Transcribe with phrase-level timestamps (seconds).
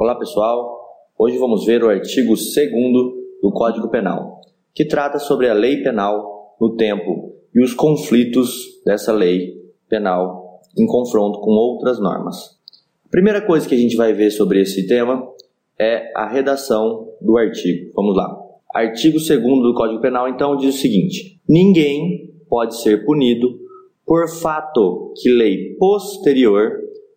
[0.00, 0.80] Olá pessoal,
[1.18, 2.48] hoje vamos ver o artigo 2
[3.42, 4.40] do Código Penal,
[4.74, 10.86] que trata sobre a lei penal no tempo e os conflitos dessa lei penal em
[10.86, 12.58] confronto com outras normas.
[13.04, 15.22] A primeira coisa que a gente vai ver sobre esse tema
[15.78, 17.92] é a redação do artigo.
[17.94, 18.34] Vamos lá.
[18.74, 23.54] Artigo 2 do Código Penal então diz o seguinte: ninguém pode ser punido
[24.06, 26.70] por fato que lei posterior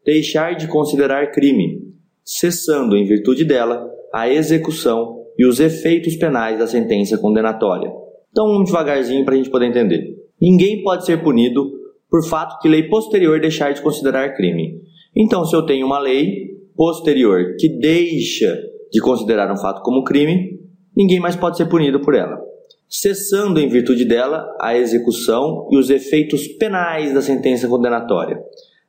[0.03, 1.82] deixar de considerar crime
[2.23, 7.91] cessando, em virtude dela, a execução e os efeitos penais da sentença condenatória.
[8.31, 10.15] Então, vamos devagarzinho para a gente poder entender.
[10.39, 11.71] Ninguém pode ser punido
[12.09, 14.81] por fato que lei posterior deixar de considerar crime.
[15.15, 18.59] Então, se eu tenho uma lei posterior que deixa
[18.91, 20.59] de considerar um fato como crime,
[20.95, 22.39] ninguém mais pode ser punido por ela.
[22.87, 28.39] Cessando, em virtude dela, a execução e os efeitos penais da sentença condenatória.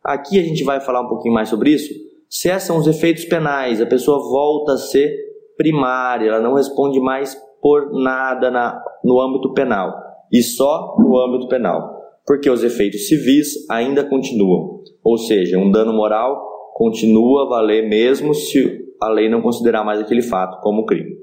[0.03, 1.91] Aqui a gente vai falar um pouquinho mais sobre isso,
[2.37, 5.09] Cessam os efeitos penais, a pessoa volta a ser
[5.56, 9.95] primária, ela não responde mais por nada na, no âmbito penal
[10.33, 15.92] e só no âmbito penal, porque os efeitos civis ainda continuam, ou seja, um dano
[15.92, 21.17] moral continua a valer mesmo se a lei não considerar mais aquele fato como crime.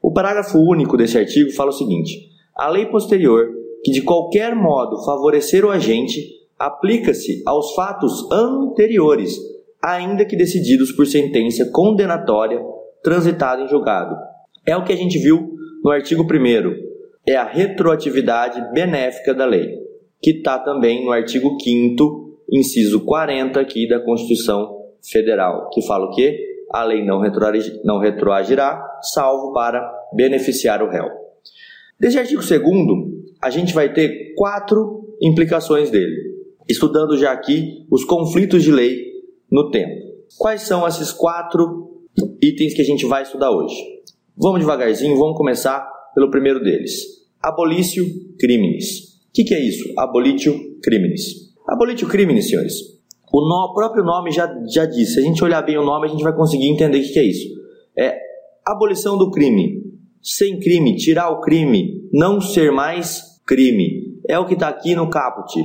[0.00, 3.48] O parágrafo único desse artigo fala o seguinte: a lei posterior
[3.82, 6.24] que de qualquer modo favorecer o agente
[6.56, 9.51] aplica-se aos fatos anteriores
[9.82, 12.60] ainda que decididos por sentença condenatória
[13.02, 14.14] transitada em julgado.
[14.64, 16.92] É o que a gente viu no artigo 1
[17.26, 19.78] é a retroatividade benéfica da lei,
[20.20, 26.10] que está também no artigo 5 inciso 40 aqui da Constituição Federal, que fala o
[26.10, 26.36] quê?
[26.72, 27.20] A lei não,
[27.84, 31.06] não retroagirá, salvo para beneficiar o réu.
[31.98, 32.60] Desse artigo 2
[33.40, 36.16] a gente vai ter quatro implicações dele,
[36.68, 39.11] estudando já aqui os conflitos de lei
[39.52, 40.00] no tempo.
[40.38, 42.08] Quais são esses quatro
[42.42, 43.76] itens que a gente vai estudar hoje?
[44.34, 47.02] Vamos devagarzinho, vamos começar pelo primeiro deles.
[47.40, 48.02] Abolício
[48.38, 49.12] criminis.
[49.28, 49.92] O que, que, é isso?
[49.98, 51.52] Abolitio criminis.
[51.68, 52.74] Abolitio criminis, senhores.
[53.30, 55.12] O no, próprio nome já, já diz.
[55.12, 57.18] Se a gente olhar bem o nome, a gente vai conseguir entender o que, que
[57.18, 57.48] é isso.
[57.98, 58.18] É
[58.64, 59.82] abolição do crime.
[60.22, 64.18] Sem crime, tirar o crime, não ser mais crime.
[64.28, 65.62] É o que está aqui no caput.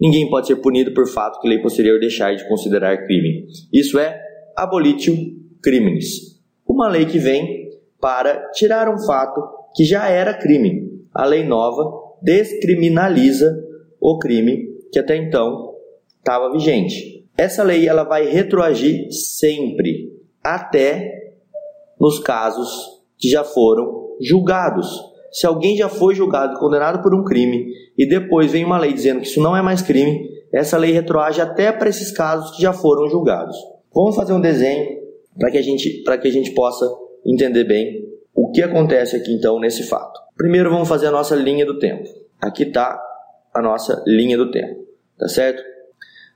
[0.00, 3.46] Ninguém pode ser punido por fato que lei posterior deixar de considerar crime.
[3.72, 4.20] Isso é
[4.56, 5.16] abolitio
[5.62, 6.40] criminis.
[6.66, 9.40] Uma lei que vem para tirar um fato
[9.74, 11.04] que já era crime.
[11.14, 11.84] A lei nova
[12.20, 13.62] descriminaliza
[14.00, 15.74] o crime que até então
[16.18, 17.26] estava vigente.
[17.36, 20.12] Essa lei ela vai retroagir sempre,
[20.42, 21.10] até
[21.98, 24.86] nos casos que já foram julgados.
[25.34, 27.66] Se alguém já foi julgado condenado por um crime
[27.98, 31.40] e depois vem uma lei dizendo que isso não é mais crime, essa lei retroage
[31.40, 33.56] até para esses casos que já foram julgados.
[33.92, 34.96] Vamos fazer um desenho
[35.36, 36.86] para que a gente que a gente possa
[37.26, 40.20] entender bem o que acontece aqui então nesse fato.
[40.36, 42.08] Primeiro vamos fazer a nossa linha do tempo.
[42.40, 42.96] Aqui está
[43.52, 44.86] a nossa linha do tempo,
[45.18, 45.60] tá certo?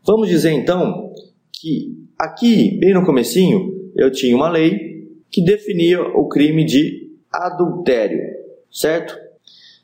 [0.04, 1.12] Vamos dizer então
[1.52, 8.37] que aqui, bem no comecinho, eu tinha uma lei que definia o crime de adultério
[8.70, 9.18] certo?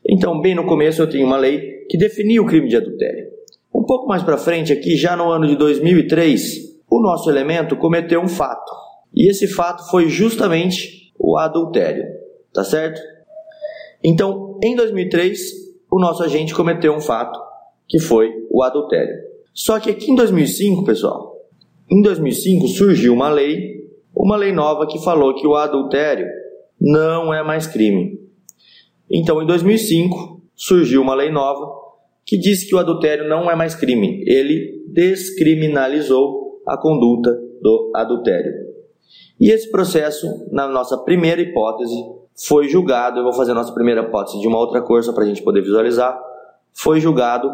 [0.09, 3.29] Então, bem no começo eu tinha uma lei que definia o crime de adultério.
[3.75, 8.21] Um pouco mais para frente aqui, já no ano de 2003, o nosso elemento cometeu
[8.21, 8.73] um fato.
[9.13, 12.05] E esse fato foi justamente o adultério,
[12.53, 13.01] tá certo?
[14.03, 15.41] Então, em 2003,
[15.91, 17.41] o nosso agente cometeu um fato
[17.89, 19.15] que foi o adultério.
[19.53, 21.37] Só que aqui em 2005, pessoal,
[21.91, 26.27] em 2005 surgiu uma lei, uma lei nova que falou que o adultério
[26.81, 28.19] não é mais crime.
[29.11, 31.85] Então, em 2005, surgiu uma lei nova
[32.25, 34.25] que diz que o adultério não é mais crime.
[34.27, 38.53] Ele descriminalizou a conduta do adultério.
[39.39, 41.95] E esse processo, na nossa primeira hipótese,
[42.47, 43.19] foi julgado.
[43.19, 45.43] Eu vou fazer a nossa primeira hipótese de uma outra cor só para a gente
[45.43, 46.19] poder visualizar.
[46.73, 47.51] Foi julgado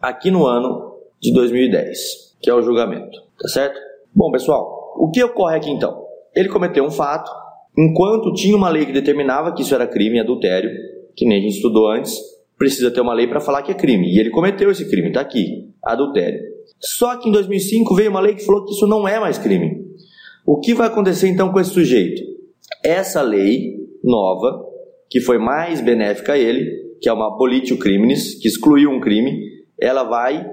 [0.00, 3.20] aqui no ano de 2010, que é o julgamento.
[3.38, 3.78] Tá certo?
[4.14, 6.06] Bom, pessoal, o que ocorre aqui então?
[6.34, 7.30] Ele cometeu um fato,
[7.80, 10.70] Enquanto tinha uma lei que determinava que isso era crime, adultério,
[11.16, 12.14] que nem a gente estudou antes,
[12.58, 14.14] precisa ter uma lei para falar que é crime.
[14.14, 16.40] E ele cometeu esse crime, está aqui, adultério.
[16.78, 19.82] Só que em 2005 veio uma lei que falou que isso não é mais crime.
[20.44, 22.20] O que vai acontecer então com esse sujeito?
[22.84, 24.62] Essa lei nova,
[25.08, 29.40] que foi mais benéfica a ele, que é uma abolitio criminis, que excluiu um crime,
[29.80, 30.46] ela vai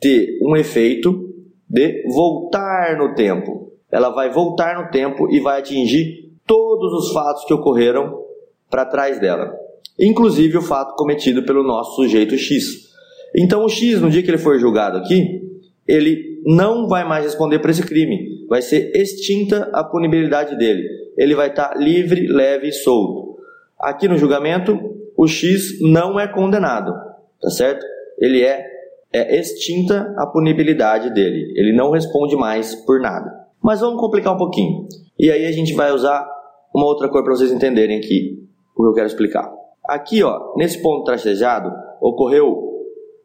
[0.00, 1.34] ter um efeito
[1.68, 3.72] de voltar no tempo.
[3.90, 8.24] Ela vai voltar no tempo e vai atingir todos os fatos que ocorreram
[8.70, 9.52] para trás dela,
[9.98, 12.90] inclusive o fato cometido pelo nosso sujeito X.
[13.34, 15.40] Então, o X, no dia que ele for julgado aqui,
[15.86, 18.46] ele não vai mais responder por esse crime.
[18.48, 20.82] vai ser extinta a punibilidade dele.
[21.16, 23.38] Ele vai estar livre, leve e solto.
[23.78, 24.78] Aqui no julgamento,
[25.16, 26.92] o X não é condenado,
[27.40, 27.84] tá certo?
[28.18, 28.66] Ele é,
[29.12, 31.52] é extinta a punibilidade dele.
[31.56, 33.39] Ele não responde mais por nada.
[33.62, 34.86] Mas vamos complicar um pouquinho.
[35.18, 36.26] E aí a gente vai usar
[36.74, 38.42] uma outra cor para vocês entenderem aqui
[38.76, 39.52] o que eu quero explicar.
[39.84, 41.70] Aqui, ó, nesse ponto tracejado,
[42.00, 42.46] ocorreu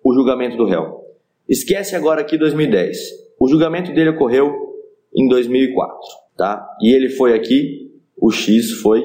[0.04, 1.04] o julgamento do réu.
[1.48, 2.98] Esquece agora aqui 2010.
[3.40, 4.52] O julgamento dele ocorreu
[5.16, 5.98] em 2004,
[6.36, 6.68] tá?
[6.82, 9.04] E ele foi aqui, o X foi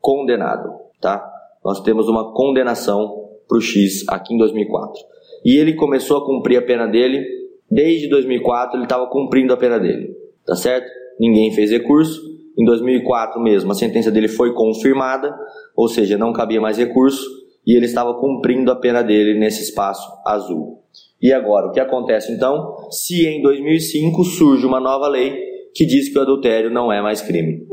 [0.00, 0.70] condenado,
[1.00, 1.26] tá?
[1.64, 5.00] Nós temos uma condenação para o X aqui em 2004.
[5.44, 7.24] E ele começou a cumprir a pena dele
[7.70, 10.14] desde 2004, ele estava cumprindo a pena dele,
[10.48, 10.90] tá certo?
[11.20, 12.20] Ninguém fez recurso.
[12.58, 15.32] Em 2004 mesmo, a sentença dele foi confirmada,
[15.76, 17.24] ou seja, não cabia mais recurso
[17.64, 20.82] e ele estava cumprindo a pena dele nesse espaço azul.
[21.20, 22.74] E agora, o que acontece então?
[22.90, 25.36] Se em 2005 surge uma nova lei
[25.74, 27.66] que diz que o adultério não é mais crime.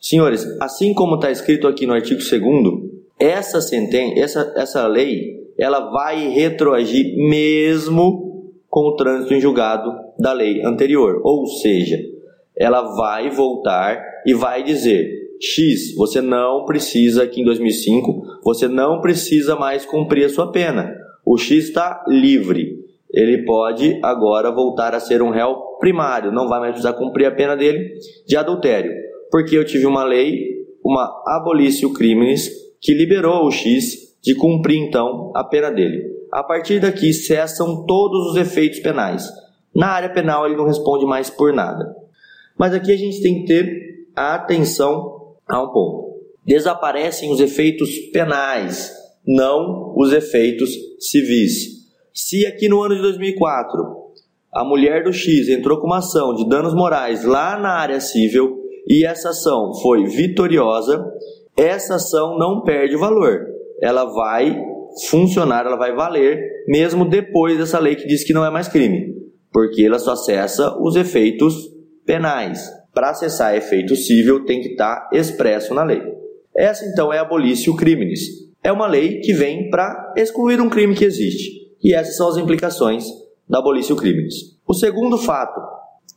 [0.00, 2.42] Senhores, assim como está escrito aqui no artigo 2
[3.18, 10.32] essa sentença, essa, essa lei, ela vai retroagir mesmo com o trânsito em julgado da
[10.32, 11.20] lei anterior.
[11.24, 11.98] Ou seja,
[12.56, 15.10] ela vai voltar e vai dizer:
[15.40, 20.94] X, você não precisa aqui em 2005, você não precisa mais cumprir a sua pena.
[21.24, 22.84] O X está livre.
[23.12, 27.30] Ele pode agora voltar a ser um réu primário, não vai mais precisar cumprir a
[27.30, 27.94] pena dele
[28.26, 28.92] de adultério,
[29.30, 35.32] porque eu tive uma lei, uma abolício crimes, que liberou o X de cumprir então
[35.34, 36.02] a pena dele.
[36.32, 39.28] A partir daqui cessam todos os efeitos penais.
[39.76, 41.94] Na área penal ele não responde mais por nada.
[42.58, 46.16] Mas aqui a gente tem que ter atenção a um ponto.
[46.46, 48.90] Desaparecem os efeitos penais,
[49.26, 51.84] não os efeitos civis.
[52.14, 54.06] Se aqui no ano de 2004
[54.50, 58.56] a mulher do X entrou com uma ação de danos morais lá na área civil
[58.88, 61.04] e essa ação foi vitoriosa,
[61.54, 63.44] essa ação não perde valor.
[63.82, 64.58] Ela vai
[65.10, 69.15] funcionar, ela vai valer mesmo depois dessa lei que diz que não é mais crime,
[69.56, 71.54] porque ela só acessa os efeitos
[72.04, 72.70] penais.
[72.92, 76.02] Para acessar efeito civil tem que estar tá expresso na lei.
[76.54, 78.20] Essa então é a abolício crimes.
[78.62, 81.74] É uma lei que vem para excluir um crime que existe.
[81.82, 83.06] E essas são as implicações
[83.48, 84.34] da abolício crimes.
[84.68, 85.58] O segundo fato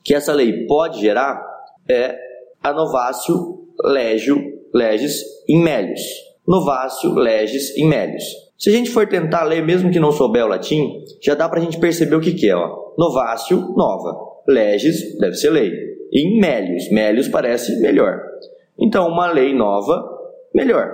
[0.03, 1.41] que essa lei pode gerar
[1.87, 2.17] é
[2.61, 4.37] a novácio legio
[4.73, 6.01] legis in melius.
[6.45, 8.49] Novácio legis in melius.
[8.57, 11.61] Se a gente for tentar ler, mesmo que não souber o latim, já dá para
[11.61, 12.53] a gente perceber o que, que é.
[12.53, 12.88] Ó.
[12.99, 15.71] Novácio, nova legis deve ser lei.
[16.11, 18.19] E em melius, melius parece melhor.
[18.77, 20.03] Então, uma lei nova,
[20.53, 20.91] melhor.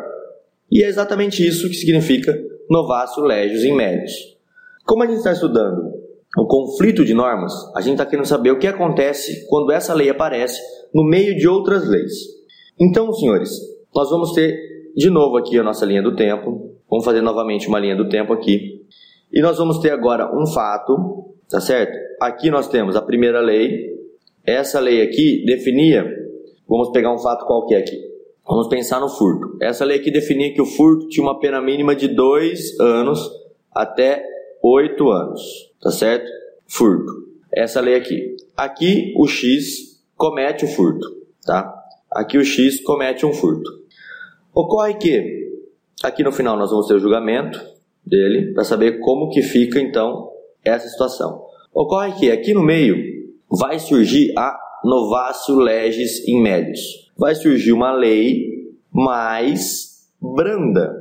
[0.71, 2.37] E é exatamente isso que significa
[2.69, 4.11] novatio legius in melius.
[4.85, 5.93] Como a gente está estudando
[6.37, 10.09] o conflito de normas, a gente está querendo saber o que acontece quando essa lei
[10.09, 10.61] aparece
[10.93, 12.13] no meio de outras leis.
[12.79, 13.49] Então, senhores,
[13.95, 14.55] nós vamos ter
[14.95, 16.71] de novo aqui a nossa linha do tempo.
[16.87, 18.85] Vamos fazer novamente uma linha do tempo aqui.
[19.31, 22.05] E nós vamos ter agora um fato, tá certo?
[22.19, 23.93] aqui nós temos a primeira lei.
[24.45, 26.05] Essa lei aqui definia,
[26.67, 27.99] vamos pegar um fato qualquer aqui.
[28.47, 29.57] Vamos pensar no furto.
[29.59, 33.19] Essa lei aqui definia que o furto tinha uma pena mínima de dois anos
[33.73, 34.23] até
[34.61, 35.41] oito anos,
[35.81, 36.29] tá certo?
[36.67, 37.11] Furto.
[37.51, 38.35] Essa lei aqui.
[38.55, 41.07] Aqui o X comete o furto,
[41.43, 41.73] tá?
[42.11, 43.69] Aqui o X comete um furto.
[44.53, 45.49] Ocorre que
[46.03, 47.59] aqui no final nós vamos ter o julgamento
[48.05, 50.34] dele para saber como que fica então
[50.65, 51.45] essa situação.
[51.73, 52.95] Ocorre que aqui no meio
[53.49, 57.11] vai surgir a Novatio Legis in Medius.
[57.17, 60.95] Vai surgir uma lei mais branda.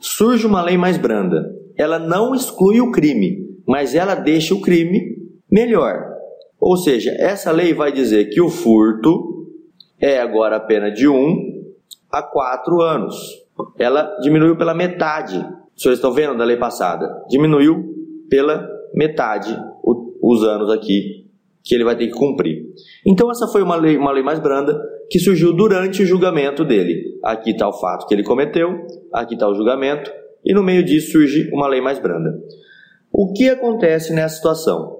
[0.00, 1.54] Surge uma lei mais branda.
[1.76, 5.16] Ela não exclui o crime, mas ela deixa o crime
[5.50, 6.16] melhor.
[6.60, 9.46] Ou seja, essa lei vai dizer que o furto
[10.00, 11.72] é agora a pena de 1
[12.10, 13.16] a 4 anos.
[13.78, 15.36] Ela diminuiu pela metade.
[15.76, 17.24] Senhores estão vendo da lei passada?
[17.28, 17.94] Diminuiu
[18.28, 19.56] pela metade
[20.20, 21.26] os anos aqui
[21.62, 22.64] que ele vai ter que cumprir.
[23.06, 24.80] Então essa foi uma lei, uma lei mais branda
[25.10, 27.18] que surgiu durante o julgamento dele.
[27.22, 30.10] Aqui está o fato que ele cometeu, aqui está o julgamento,
[30.44, 32.38] e no meio disso surge uma lei mais branda.
[33.12, 34.98] O que acontece nessa situação?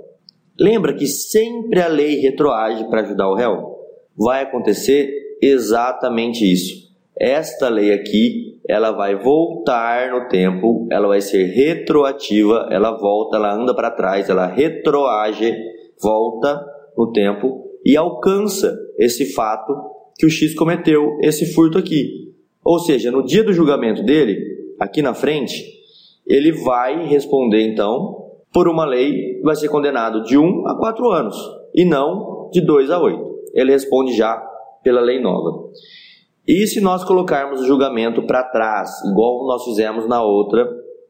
[0.58, 3.78] Lembra que sempre a lei retroage para ajudar o réu?
[4.16, 6.88] Vai acontecer exatamente isso.
[7.18, 13.54] Esta lei aqui, ela vai voltar no tempo, ela vai ser retroativa, ela volta, ela
[13.54, 15.56] anda para trás, ela retroage,
[16.02, 16.62] volta
[16.96, 19.74] no tempo e alcança esse fato
[20.18, 22.34] que o X cometeu, esse furto aqui.
[22.62, 24.36] Ou seja, no dia do julgamento dele,
[24.78, 25.64] aqui na frente,
[26.26, 31.36] ele vai responder então por uma lei, vai ser condenado de 1 a 4 anos
[31.74, 33.18] e não de 2 a 8.
[33.54, 34.36] Ele responde já
[34.82, 35.70] pela lei nova.
[36.48, 40.66] E se nós colocarmos o julgamento para trás, igual nós fizemos na outra,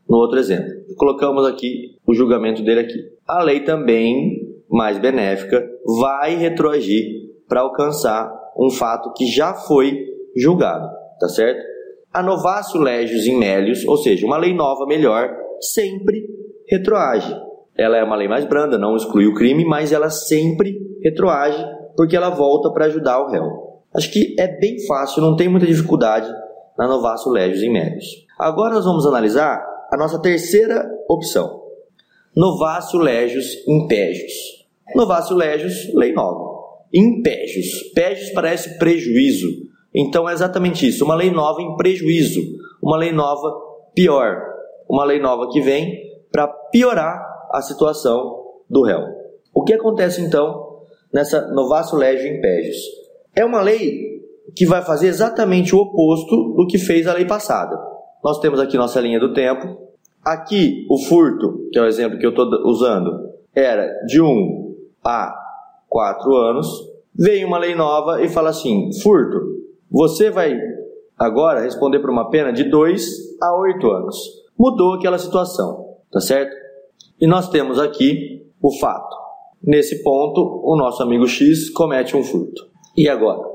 [0.09, 0.69] no outro exemplo?
[0.97, 2.99] Colocamos aqui o julgamento dele aqui.
[3.25, 4.33] A lei também,
[4.69, 5.65] mais benéfica,
[6.01, 7.05] vai retroagir
[7.49, 8.29] para alcançar
[8.59, 9.97] um fato que já foi
[10.37, 10.89] julgado,
[11.21, 11.63] tá certo?
[12.13, 15.31] A novácio legius in melius, ou seja, uma lei nova melhor,
[15.61, 16.21] sempre
[16.69, 17.33] retroage.
[17.77, 21.65] Ela é uma lei mais branda, não exclui o crime, mas ela sempre retroage
[21.97, 23.68] porque ela volta para ajudar o réu.
[23.95, 26.31] Acho que é bem fácil, não tem muita dificuldade
[26.77, 28.27] na novácio legius in melius.
[28.39, 31.63] Agora nós vamos analisar a nossa terceira opção.
[32.37, 34.33] Novácio legius impégios.
[34.95, 36.59] Novácio legius, lei nova.
[36.93, 37.83] Impégios.
[37.95, 39.49] Pégios parece prejuízo.
[39.95, 42.41] Então é exatamente isso, uma lei nova em prejuízo,
[42.81, 43.51] uma lei nova
[43.95, 44.37] pior,
[44.89, 45.99] uma lei nova que vem
[46.31, 47.19] para piorar
[47.51, 49.01] a situação do réu.
[49.53, 52.77] O que acontece então nessa novácio legio impégios?
[53.39, 54.21] É uma lei
[54.57, 57.79] que vai fazer exatamente o oposto do que fez a lei passada.
[58.25, 59.79] Nós temos aqui nossa linha do tempo.
[60.25, 63.13] Aqui o furto, que é o exemplo que eu estou usando,
[63.55, 65.33] era de 1 a
[65.89, 66.67] 4 anos.
[67.15, 69.39] Vem uma lei nova e fala assim: furto,
[69.89, 70.59] você vai
[71.17, 74.17] agora responder por uma pena de 2 a 8 anos.
[74.59, 76.57] Mudou aquela situação, tá certo?
[77.21, 79.17] E nós temos aqui o fato.
[79.63, 82.67] Nesse ponto, o nosso amigo X comete um furto.
[82.99, 83.49] E agora?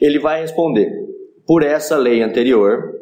[0.00, 0.90] Ele vai responder
[1.46, 2.94] por essa lei anterior,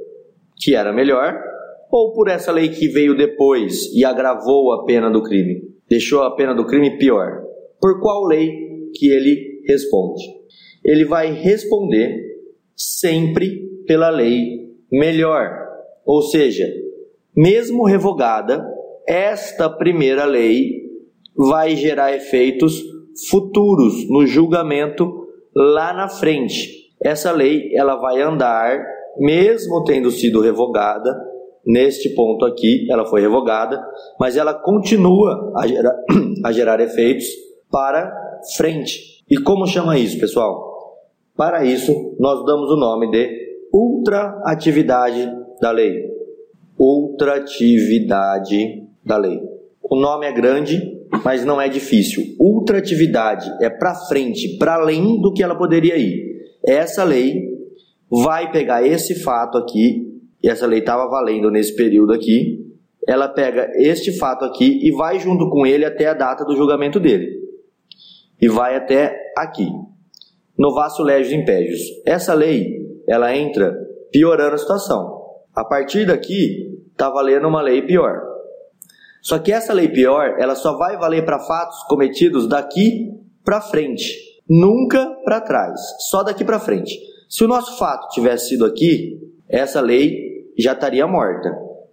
[0.57, 1.41] que era melhor,
[1.89, 6.35] ou por essa lei que veio depois e agravou a pena do crime, deixou a
[6.35, 7.41] pena do crime pior?
[7.81, 8.51] Por qual lei
[8.97, 10.25] que ele responde?
[10.85, 12.19] Ele vai responder
[12.75, 15.57] sempre pela lei melhor,
[16.05, 16.67] ou seja,
[17.37, 18.61] mesmo revogada,
[19.07, 20.83] esta primeira lei
[21.37, 22.83] vai gerar efeitos
[23.29, 26.93] futuros no julgamento lá na frente.
[27.03, 28.81] Essa lei ela vai andar
[29.19, 31.15] mesmo tendo sido revogada,
[31.67, 33.85] neste ponto aqui ela foi revogada,
[34.19, 35.95] mas ela continua a gerar,
[36.45, 37.27] a gerar efeitos
[37.71, 38.13] para
[38.57, 39.23] frente.
[39.31, 40.71] E como chama isso, pessoal?
[41.37, 43.29] Para isso, nós damos o nome de
[43.73, 46.11] ultraatividade da lei.
[46.79, 49.41] Ultratividade da lei.
[49.83, 52.23] O nome é grande, mas não é difícil.
[52.39, 56.33] Ultratividade é para frente, para além do que ela poderia ir.
[56.65, 57.53] Essa lei
[58.11, 62.63] vai pegar esse fato aqui, e essa lei estava valendo nesse período aqui,
[63.07, 67.01] ela pega este fato aqui e vai junto com ele até a data do julgamento
[67.01, 67.41] dele.
[68.41, 69.69] E vai até aqui.
[70.57, 71.81] Novácio legis impégios.
[72.07, 73.77] Essa lei, ela entra
[74.13, 75.21] piorando a situação.
[75.55, 78.32] A partir daqui, está valendo uma lei pior.
[79.23, 83.09] Só que essa lei pior, ela só vai valer para fatos cometidos daqui
[83.45, 86.99] para frente, nunca para trás, só daqui para frente.
[87.29, 91.51] Se o nosso fato tivesse sido aqui, essa lei já estaria morta.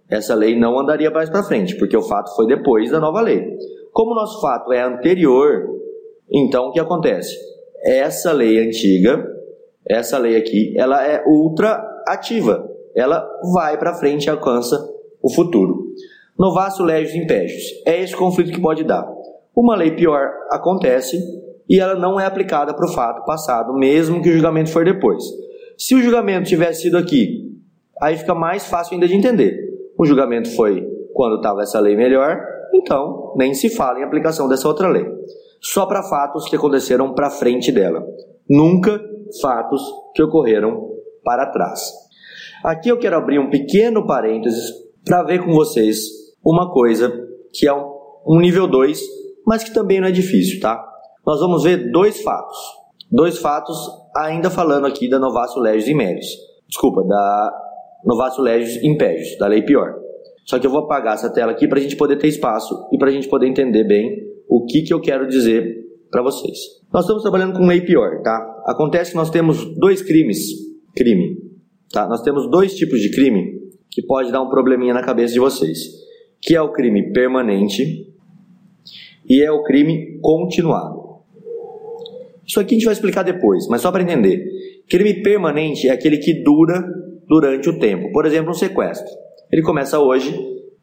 [0.08, 3.56] Essa lei não andaria mais para frente, porque o fato foi depois da nova lei.
[3.92, 5.68] Como o nosso fato é anterior,
[6.28, 7.34] então o que acontece?
[7.82, 9.24] Essa lei antiga,
[9.88, 12.68] essa lei aqui, ela é ultra ativa.
[12.94, 14.76] Ela vai para frente e alcança
[15.22, 15.86] o futuro.
[16.40, 17.62] Novácio legis impégios.
[17.84, 19.06] É esse conflito que pode dar.
[19.54, 21.18] Uma lei pior acontece
[21.68, 25.22] e ela não é aplicada para o fato passado, mesmo que o julgamento for depois.
[25.76, 27.60] Se o julgamento tivesse sido aqui,
[28.00, 29.54] aí fica mais fácil ainda de entender.
[29.98, 30.82] O julgamento foi
[31.12, 32.40] quando estava essa lei melhor,
[32.72, 35.04] então nem se fala em aplicação dessa outra lei.
[35.60, 38.02] Só para fatos que aconteceram para frente dela.
[38.48, 38.98] Nunca
[39.42, 39.82] fatos
[40.14, 40.88] que ocorreram
[41.22, 41.92] para trás.
[42.64, 44.72] Aqui eu quero abrir um pequeno parênteses
[45.04, 47.12] para ver com vocês uma coisa
[47.52, 49.00] que é um, nível 2,
[49.46, 50.86] mas que também não é difícil, tá?
[51.26, 52.58] nós vamos ver dois fatos.
[53.10, 53.76] Dois fatos,
[54.16, 56.26] ainda falando aqui da Novatio Legis Impérios.
[56.68, 57.52] Desculpa, da
[58.04, 59.94] Novatio Legis Impérios, da lei pior.
[60.44, 62.98] Só que eu vou apagar essa tela aqui para a gente poder ter espaço e
[62.98, 64.16] para a gente poder entender bem
[64.48, 65.64] o que, que eu quero dizer
[66.10, 66.58] para vocês.
[66.92, 68.62] Nós estamos trabalhando com lei pior, tá?
[68.66, 70.38] Acontece que nós temos dois crimes,
[70.96, 71.36] crime,
[71.92, 72.08] tá?
[72.08, 75.78] Nós temos dois tipos de crime que pode dar um probleminha na cabeça de vocês,
[76.40, 78.06] que é o crime permanente
[79.28, 81.00] e é o crime continuado.
[82.46, 84.44] Isso aqui a gente vai explicar depois, mas só para entender.
[84.88, 86.82] Crime permanente é aquele que dura
[87.28, 88.10] durante o tempo.
[88.10, 89.08] Por exemplo, um sequestro.
[89.52, 90.36] Ele começa hoje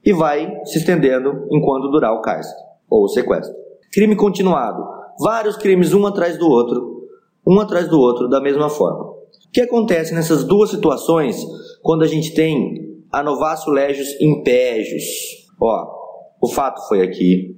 [0.06, 2.58] e vai se estendendo enquanto durar o cárcere
[2.90, 3.54] ou o sequestro.
[3.92, 4.82] Crime continuado.
[5.20, 7.10] Vários crimes um atrás do outro,
[7.46, 9.06] um atrás do outro da mesma forma.
[9.06, 11.44] O que acontece nessas duas situações
[11.82, 15.47] quando a gente tem a novacio legius impégios?
[15.60, 17.56] Ó, o fato foi aqui.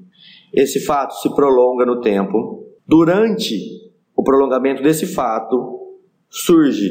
[0.54, 3.56] Esse fato se prolonga no tempo Durante
[4.16, 6.90] o prolongamento desse fato, surge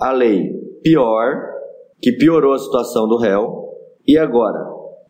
[0.00, 0.52] a lei
[0.84, 1.34] pior,
[2.00, 3.68] que piorou a situação do réu,
[4.06, 4.64] e agora?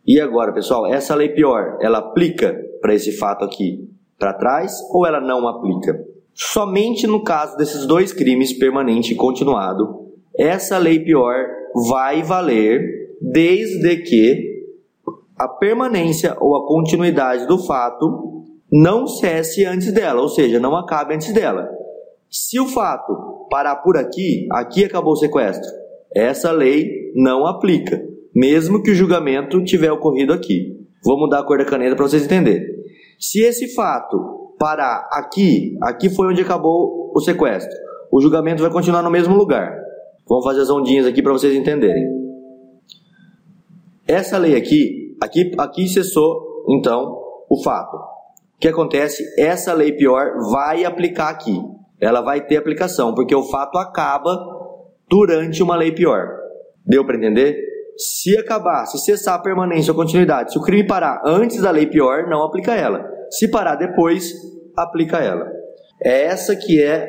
[0.06, 3.86] E agora, pessoal, essa lei pior, ela aplica para esse fato aqui
[4.18, 6.02] para trás ou ela não aplica?
[6.32, 11.44] Somente no caso desses dois crimes permanente e continuado, essa lei pior
[11.90, 14.51] vai valer desde que
[15.38, 21.14] a permanência ou a continuidade do fato não cesse antes dela, ou seja, não acabe
[21.14, 21.68] antes dela.
[22.30, 25.70] Se o fato parar por aqui, aqui acabou o sequestro.
[26.14, 28.02] Essa lei não aplica,
[28.34, 30.78] mesmo que o julgamento tiver ocorrido aqui.
[31.04, 32.66] Vou mudar a cor da caneta para vocês entenderem.
[33.18, 37.76] Se esse fato parar aqui, aqui foi onde acabou o sequestro.
[38.10, 39.76] O julgamento vai continuar no mesmo lugar.
[40.28, 42.04] Vamos fazer as ondinhas aqui para vocês entenderem.
[44.06, 47.96] Essa lei aqui, aqui, aqui cessou então o fato.
[47.96, 49.22] O que acontece?
[49.38, 51.58] Essa lei pior vai aplicar aqui.
[52.00, 54.36] Ela vai ter aplicação, porque o fato acaba
[55.08, 56.26] durante uma lei pior.
[56.84, 57.56] Deu para entender?
[57.96, 61.86] Se acabar, se cessar a permanência ou continuidade, se o crime parar antes da lei
[61.86, 63.04] pior, não aplica ela.
[63.30, 64.32] Se parar depois,
[64.76, 65.46] aplica ela.
[66.02, 67.08] É essa que é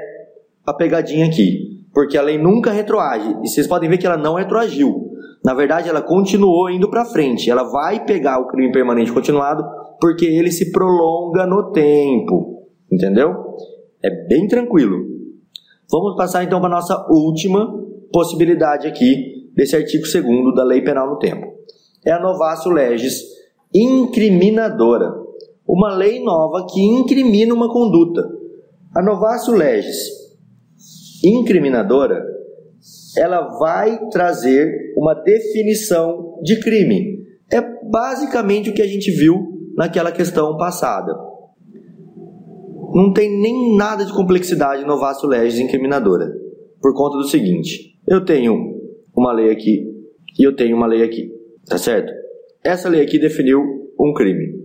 [0.65, 3.37] a pegadinha aqui porque a lei nunca retroage.
[3.43, 5.02] E vocês podem ver que ela não retroagiu.
[5.43, 7.49] Na verdade, ela continuou indo para frente.
[7.49, 9.63] Ela vai pegar o crime permanente continuado
[9.99, 12.67] porque ele se prolonga no tempo.
[12.91, 13.33] Entendeu?
[14.03, 14.97] É bem tranquilo.
[15.91, 17.67] Vamos passar então para a nossa última
[18.11, 21.45] possibilidade aqui desse artigo 2 da Lei Penal no Tempo.
[22.05, 23.21] É a novatio legis
[23.73, 25.13] incriminadora.
[25.67, 28.21] Uma lei nova que incrimina uma conduta.
[28.93, 30.23] A novatio legis
[31.23, 32.21] incriminadora,
[33.17, 37.19] ela vai trazer uma definição de crime.
[37.51, 39.35] É basicamente o que a gente viu
[39.75, 41.13] naquela questão passada.
[42.93, 46.31] Não tem nem nada de complexidade no vasto legis incriminadora,
[46.81, 48.55] por conta do seguinte: eu tenho
[49.13, 49.85] uma lei aqui
[50.39, 51.29] e eu tenho uma lei aqui,
[51.67, 52.13] tá certo?
[52.63, 53.61] Essa lei aqui definiu
[53.99, 54.63] um crime.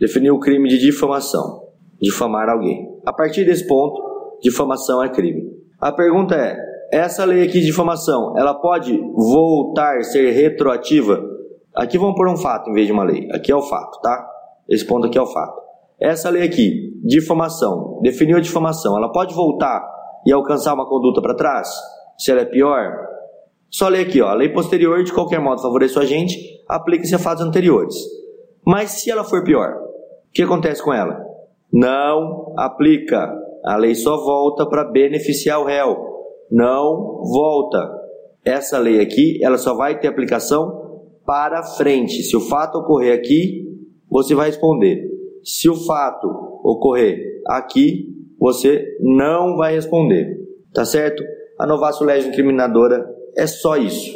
[0.00, 1.68] Definiu o crime de difamação,
[2.00, 2.88] difamar alguém.
[3.04, 4.00] A partir desse ponto,
[4.40, 5.52] difamação é crime.
[5.78, 6.56] A pergunta é:
[6.94, 11.20] essa lei aqui de difamação, ela pode voltar, ser retroativa?
[11.74, 13.28] Aqui vamos pôr um fato em vez de uma lei.
[13.32, 14.24] Aqui é o fato, tá?
[14.68, 15.60] Esse ponto aqui é o fato.
[16.00, 19.84] Essa lei aqui, difamação, definiu a difamação, ela pode voltar
[20.24, 21.68] e alcançar uma conduta para trás?
[22.16, 22.92] Se ela é pior?
[23.68, 24.28] Só ler aqui, ó.
[24.28, 27.96] A lei posterior, de qualquer modo, favorece o agente, aplica-se a fatos anteriores.
[28.64, 31.18] Mas se ela for pior, o que acontece com ela?
[31.72, 33.34] Não aplica.
[33.64, 36.13] A lei só volta para beneficiar o réu,
[36.54, 37.78] não volta.
[38.44, 42.22] Essa lei aqui, ela só vai ter aplicação para frente.
[42.22, 43.64] Se o fato ocorrer aqui,
[44.08, 45.10] você vai responder.
[45.42, 46.28] Se o fato
[46.62, 48.06] ocorrer aqui,
[48.38, 50.38] você não vai responder.
[50.72, 51.22] Tá certo?
[51.58, 53.04] A novação legis incriminadora
[53.36, 54.12] é só isso.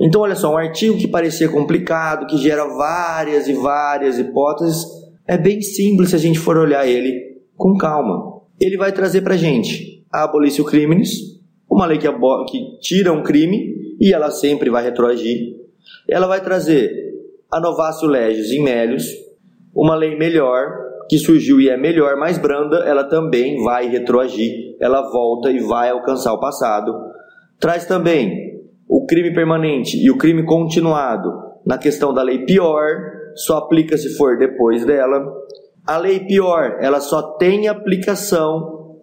[0.00, 4.84] Então, olha só, um artigo que parecia complicado, que gera várias e várias hipóteses,
[5.26, 9.36] é bem simples se a gente for olhar ele com calma ele vai trazer para
[9.36, 11.35] gente a abolição crimes,
[11.70, 12.08] uma lei que,
[12.50, 15.56] que tira um crime e ela sempre vai retroagir.
[16.08, 16.90] Ela vai trazer
[17.50, 19.04] a novatio legis in melius,
[19.74, 25.10] uma lei melhor que surgiu e é melhor, mais branda, ela também vai retroagir, ela
[25.10, 26.92] volta e vai alcançar o passado.
[27.60, 31.30] Traz também o crime permanente e o crime continuado
[31.64, 32.86] na questão da lei pior,
[33.34, 35.24] só aplica se for depois dela.
[35.86, 38.98] A lei pior, ela só tem aplicação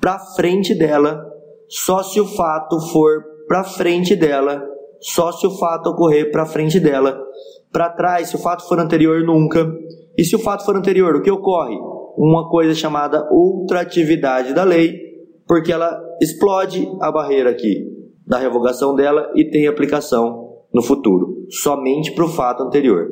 [0.00, 1.31] para frente dela,
[1.72, 4.62] só se o fato for para frente dela,
[5.00, 7.18] só se o fato ocorrer para frente dela.
[7.72, 9.66] Para trás, se o fato for anterior, nunca.
[10.18, 11.74] E se o fato for anterior, o que ocorre?
[12.14, 14.92] Uma coisa chamada ultratividade da lei,
[15.48, 17.86] porque ela explode a barreira aqui
[18.26, 23.08] da revogação dela e tem aplicação no futuro, somente para o fato anterior.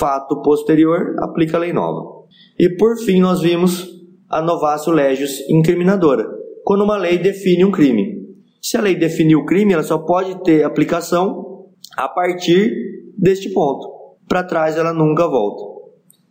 [0.00, 2.24] Fato posterior, aplica a lei nova.
[2.58, 3.88] E por fim, nós vimos
[4.28, 8.20] a novatio legis incriminadora, quando uma lei define um crime.
[8.62, 12.72] Se a lei definir o crime, ela só pode ter aplicação a partir
[13.16, 13.88] deste ponto.
[14.28, 15.62] Para trás ela nunca volta.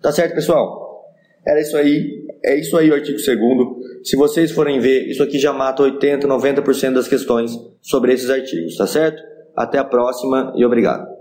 [0.01, 1.03] Tá certo, pessoal?
[1.45, 2.27] Era isso aí.
[2.43, 6.27] É isso aí o artigo 2 Se vocês forem ver, isso aqui já mata 80,
[6.27, 9.21] 90% das questões sobre esses artigos, tá certo?
[9.55, 11.18] Até a próxima e obrigado.